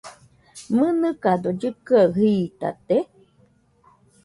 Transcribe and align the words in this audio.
¿Mɨnɨkado 0.75 1.49
llɨkɨaɨ 1.59 2.07
jitate? 2.15 2.97